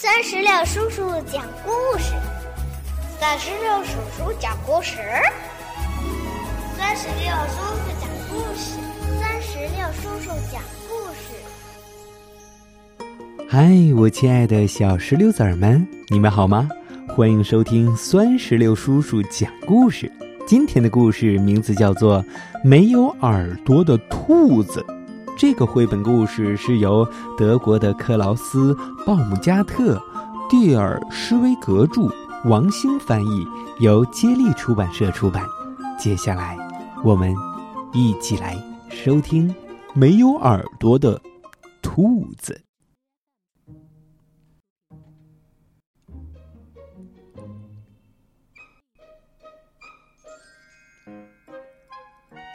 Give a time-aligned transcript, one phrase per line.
[0.00, 2.12] 三十六叔叔讲故事，
[3.18, 4.96] 三十六叔叔讲故事，
[6.76, 8.78] 三十六叔叔讲故事，
[9.20, 11.34] 三十六叔叔讲故事。
[13.48, 16.68] 嗨，我亲爱的小石榴籽儿们，你们好吗？
[17.08, 20.08] 欢迎收听酸石榴叔叔讲故事。
[20.46, 22.22] 今天的故事名字叫做
[22.62, 24.80] 《没有耳朵的兔子》。
[25.38, 29.96] 这个绘本故事是由德国的克劳斯·鲍姆加特、
[30.50, 32.12] 蒂尔施威格著，
[32.46, 33.46] 王兴翻译，
[33.78, 35.46] 由接力出版社出版。
[35.96, 36.58] 接下来，
[37.04, 37.32] 我们
[37.92, 38.58] 一起来
[38.90, 39.48] 收听
[39.94, 41.20] 《没有耳朵的
[41.82, 42.60] 兔子》。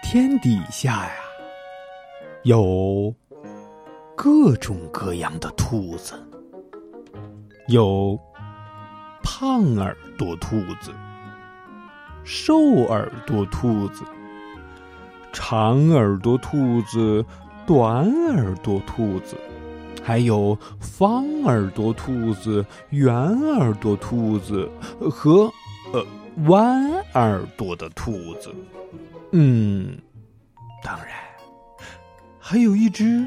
[0.04, 1.23] 天底下呀。
[2.44, 3.16] 有
[4.18, 6.14] 各种各样的兔子，
[7.70, 8.20] 有
[9.24, 10.92] 胖耳朵兔子、
[12.26, 12.58] 瘦
[12.90, 14.04] 耳朵兔子、
[15.32, 17.26] 长耳朵兔子、
[17.66, 19.38] 短耳朵兔子，
[20.04, 24.70] 还有方耳朵兔子、圆耳朵兔子
[25.10, 25.50] 和
[25.94, 26.06] 呃
[26.48, 28.54] 弯耳朵的兔子。
[29.32, 29.98] 嗯，
[30.84, 31.08] 当然。
[32.46, 33.26] 还有一只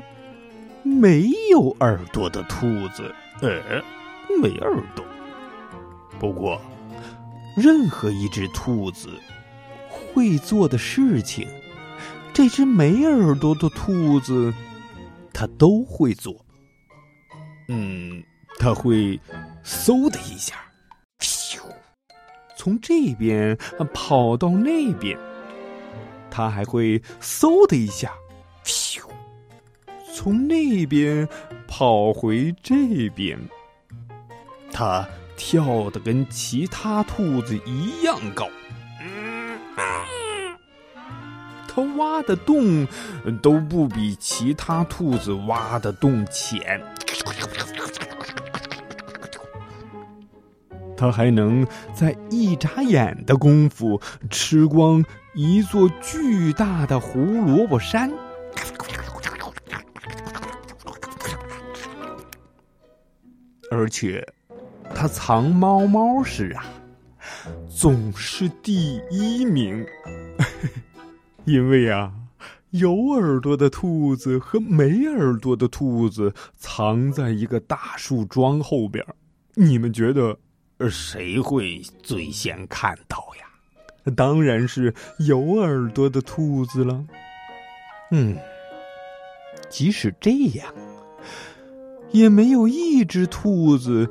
[0.83, 3.83] 没有耳朵的兔子，呃，
[4.42, 5.03] 没耳朵。
[6.19, 6.61] 不过，
[7.56, 9.09] 任何一只兔子
[9.89, 11.48] 会做的事情，
[12.34, 14.53] 这只没耳朵的兔子，
[15.33, 16.37] 它都会做。
[17.69, 18.22] 嗯，
[18.59, 19.19] 它会
[19.64, 20.56] 嗖的一下，
[21.20, 21.59] 咻，
[22.55, 23.56] 从这边
[23.94, 25.19] 跑到那边。
[26.31, 28.12] 它还会嗖的一下。
[30.17, 31.28] 从那边
[31.69, 32.75] 跑回这
[33.14, 33.39] 边，
[34.72, 38.48] 它跳的跟其他兔子一样高。
[41.69, 42.88] 它挖的洞
[43.43, 46.82] 都不比其他兔子挖的洞浅。
[50.97, 54.00] 它还能在一眨眼的功夫
[54.31, 58.10] 吃光一座巨大的胡萝卜山。
[63.71, 64.27] 而且，
[64.94, 66.65] 他藏猫猫时啊，
[67.69, 69.84] 总是第一名。
[71.44, 72.12] 因为啊，
[72.71, 79.05] 有耳朵的兔子和没耳朵的兔子藏在一个大树桩后边。
[79.55, 80.38] 你们觉得，
[80.91, 84.12] 谁会最先看到呀？
[84.15, 87.05] 当然是有耳朵的兔子了。
[88.12, 88.37] 嗯，
[89.69, 90.72] 即使这样。
[92.12, 94.09] 也没有一只兔子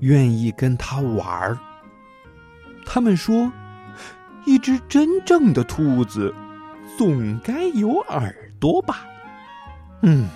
[0.00, 1.58] 愿意跟他玩儿。
[2.84, 3.50] 他们说，
[4.44, 6.32] 一只真正的兔子
[6.96, 9.04] 总该有耳朵吧？
[10.02, 10.28] 嗯，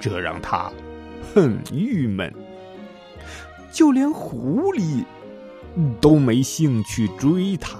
[0.00, 0.70] 这让他
[1.34, 2.32] 很郁闷。
[3.70, 5.04] 就连狐狸
[6.00, 7.78] 都没兴趣追他，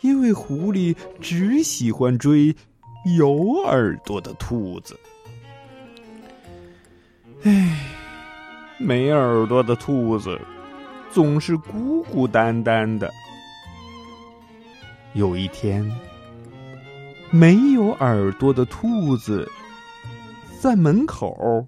[0.00, 2.54] 因为狐狸只喜欢追
[3.16, 4.98] 有耳朵的兔子。
[7.42, 7.78] 唉，
[8.78, 10.38] 没耳朵的兔子
[11.10, 13.10] 总是孤孤单单的。
[15.14, 15.90] 有一天，
[17.30, 19.50] 没有耳朵的兔子
[20.60, 21.66] 在门口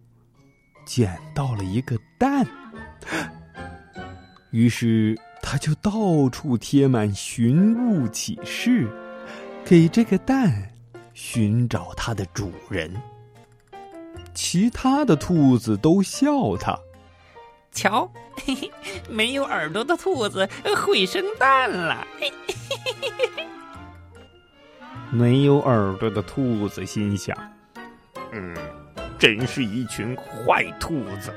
[0.84, 2.46] 捡到了一个蛋，
[4.50, 8.86] 于是他就到处贴满寻物启事，
[9.64, 10.70] 给这个蛋
[11.14, 12.94] 寻找它的主人。
[14.34, 16.78] 其他的兔子都笑他，
[17.70, 18.10] 瞧，
[18.44, 18.70] 嘿嘿，
[19.08, 22.06] 没有耳朵的兔子会生蛋了。
[22.18, 23.46] 嘿嘿嘿嘿嘿。
[25.10, 27.36] 没有耳朵的兔子心想
[28.32, 28.54] ：“嗯，
[29.18, 31.32] 真是一群坏兔子。”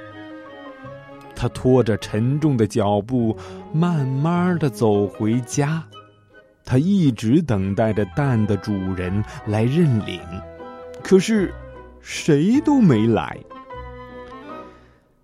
[1.36, 3.38] 他拖着沉重的脚步，
[3.74, 5.84] 慢慢的走回家。
[6.64, 10.22] 他一直等待着蛋的主人来认领，
[11.03, 11.53] 可是。
[12.07, 13.35] 谁都没来。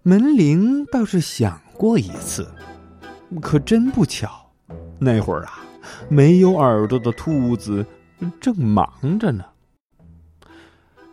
[0.01, 2.51] 门铃倒是响过一次，
[3.39, 4.51] 可真不巧，
[4.97, 5.59] 那会儿啊，
[6.09, 7.85] 没有耳朵的兔子
[8.39, 9.45] 正忙着呢。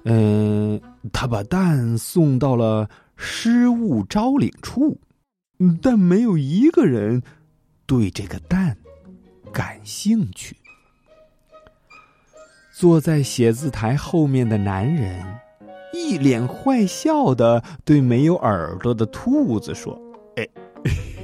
[0.05, 0.81] 嗯，
[1.13, 4.99] 他把蛋送到了失物招领处，
[5.83, 7.23] 但没有一个人
[7.85, 8.75] 对这个蛋
[9.53, 10.57] 感兴趣。
[12.73, 15.23] 坐在写字台后面的男人。
[15.93, 19.99] 一脸坏笑的对没有耳朵的兔子说
[20.37, 20.49] ：“哎，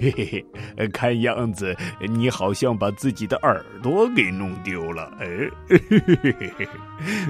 [0.00, 0.44] 嘿嘿
[0.76, 5.12] 嘿，看样子你好像把自己的耳朵给弄丢了。
[5.20, 5.26] 哎，
[5.68, 6.68] 嘿嘿嘿嘿嘿，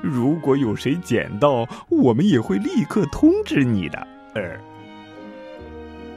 [0.03, 4.43] 如果有谁捡到，我们也会立刻通知你的。”呃，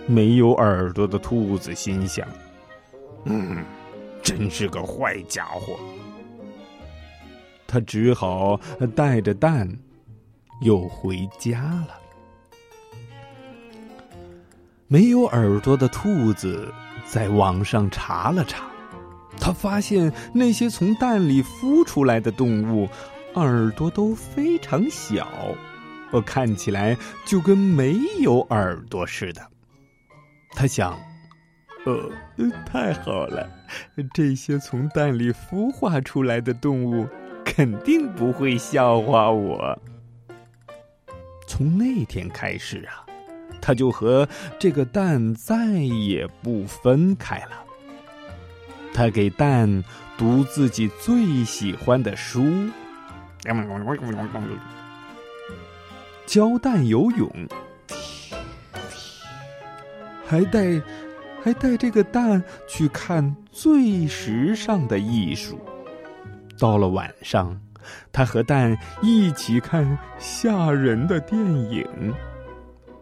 [0.07, 2.27] 没有耳朵的兔子心想
[3.25, 3.57] ：“嗯，
[4.23, 5.77] 真是个坏家伙。”
[7.67, 8.59] 他只好
[8.95, 9.67] 带着蛋。
[10.61, 11.89] 又回家了。
[14.87, 16.73] 没有耳朵的兔子
[17.05, 18.63] 在网上查了查，
[19.39, 22.87] 他发现那些从蛋里孵出来的动物，
[23.33, 25.27] 耳朵都非常小，
[26.11, 29.41] 我看起来就跟没有耳朵似的。
[30.51, 30.97] 他想
[31.85, 32.09] ：“呃，
[32.65, 33.45] 太好了，
[34.13, 37.05] 这些从蛋里孵化出来的动物
[37.43, 39.77] 肯定不会笑话我。”
[41.57, 43.03] 从那天开始啊，
[43.59, 47.65] 他就和这个蛋再也不分开了。
[48.93, 49.83] 他给蛋
[50.19, 52.43] 读自己最喜欢的书，
[56.27, 57.27] 教蛋游泳，
[60.27, 60.79] 还带
[61.43, 65.59] 还带这个蛋去看最时尚的艺术。
[66.59, 67.59] 到了晚上。
[68.11, 71.39] 他和蛋一起看吓人的电
[71.71, 71.85] 影，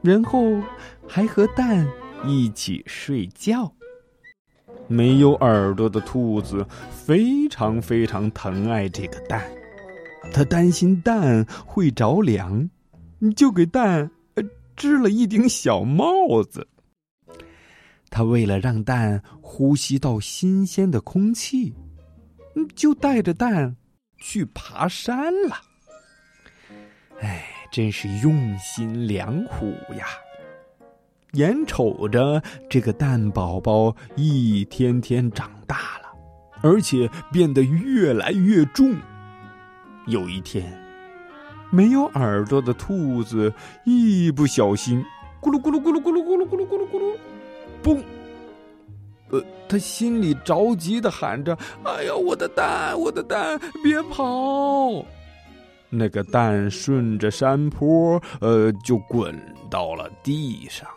[0.01, 0.61] 然后
[1.07, 1.87] 还和蛋
[2.25, 3.71] 一起睡觉。
[4.87, 9.43] 没有耳朵的兔子非常非常疼爱这个蛋，
[10.31, 12.69] 他担心蛋会着凉，
[13.35, 14.11] 就给蛋
[14.75, 16.67] 织了一顶小帽子。
[18.11, 21.73] 他为了让蛋呼吸到新鲜的空气，
[22.75, 23.75] 就带着蛋。
[24.17, 25.55] 去爬山了，
[27.21, 30.05] 哎，真是用心良苦呀！
[31.33, 36.07] 眼瞅着这个蛋宝宝一天天长大了，
[36.61, 38.95] 而且变得越来越重。
[40.07, 40.71] 有一天，
[41.71, 43.53] 没有耳朵的兔子
[43.83, 45.03] 一不小心，
[45.41, 47.17] 咕噜咕噜咕噜咕噜咕噜咕噜咕噜咕噜，
[47.83, 48.03] 嘣！
[49.29, 55.03] 呃，他心里着急的喊着：“哎呀，我的蛋，我的蛋，别跑！”
[55.89, 59.33] 那个蛋顺着山坡，呃，就滚
[59.69, 60.87] 到了地上，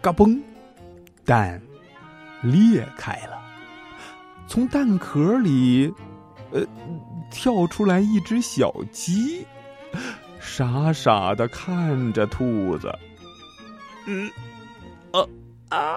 [0.00, 0.38] 嘎嘣，
[1.24, 1.60] 蛋
[2.42, 3.40] 裂开了，
[4.46, 5.92] 从蛋壳里，
[6.52, 6.62] 呃，
[7.30, 9.46] 跳出来一只小鸡，
[10.38, 12.92] 傻傻的看着兔子。
[14.06, 14.30] 嗯，
[15.12, 15.20] 啊
[15.70, 15.96] 啊！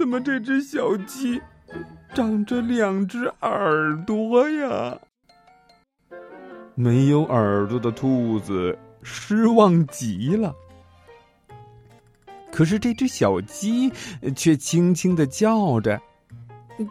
[0.00, 1.38] 怎么这只小鸡
[2.14, 4.98] 长着两只耳朵呀？
[6.74, 10.54] 没有耳朵的兔子失望极了。
[12.50, 13.92] 可是这只小鸡
[14.34, 16.00] 却轻轻的叫着：“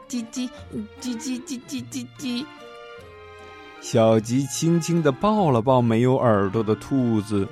[0.07, 0.47] 叽叽
[1.01, 2.45] 叽叽叽叽叽叽。”
[3.81, 7.47] 小鸡轻轻的抱了抱没有耳朵的兔子，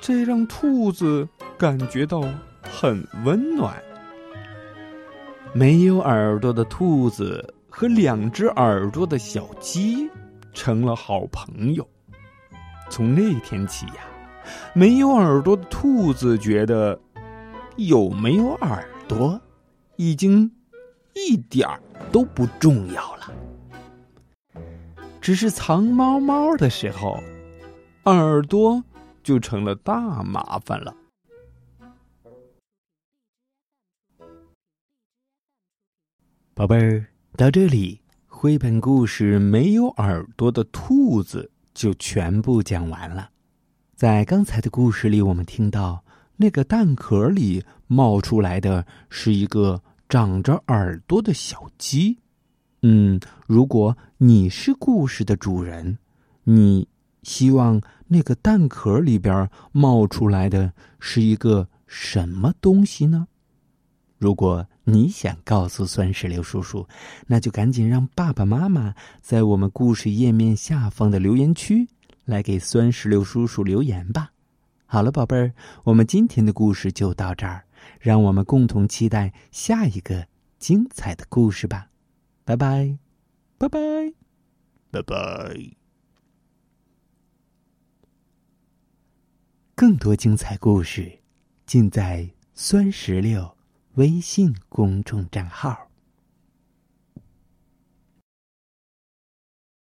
[0.00, 1.28] 这让兔子
[1.58, 2.22] 感觉到
[2.62, 3.74] 很温暖。
[5.52, 10.08] 没有耳朵的兔子和两只耳朵的小鸡
[10.52, 11.86] 成了好朋友。
[12.88, 13.94] 从那天起呀，
[14.74, 16.98] 没有耳朵的兔子觉得
[17.76, 19.40] 有没有耳朵
[19.96, 20.50] 已经
[21.14, 21.80] 一点儿
[22.12, 23.32] 都不重要了。
[25.20, 27.18] 只是藏猫猫的时候，
[28.04, 28.82] 耳朵
[29.22, 30.94] 就成了大麻烦了。
[36.60, 37.06] 宝贝儿，
[37.38, 43.30] 到这里，绘本故事《没有耳朵的兔子》就全部讲完了。
[43.96, 46.04] 在刚才的故事里，我们听到
[46.36, 52.18] 那个蛋壳里冒出来的是一个长着耳朵的小鸡。
[52.82, 55.96] 嗯，如果你是故事的主人，
[56.44, 56.86] 你
[57.22, 63.26] 希望那个蛋壳里边冒出来的是一个什么东西呢？
[64.18, 66.86] 如果你想告诉酸石榴叔叔，
[67.26, 71.88] 那就赶紧让爸爸妈妈在我们故事页面下方的留言区
[72.24, 74.32] 来给酸石榴叔叔留言吧。
[74.86, 75.52] 好了，宝贝儿，
[75.84, 77.64] 我们今天的故事就到这儿，
[78.00, 80.26] 让我们共同期待下一个
[80.58, 81.88] 精彩的故事吧。
[82.44, 82.98] 拜拜，
[83.56, 83.78] 拜拜，
[84.90, 85.14] 拜拜。
[89.76, 91.20] 更多精彩故事
[91.64, 93.59] 尽在酸石榴。
[94.00, 95.89] 微信公众账号。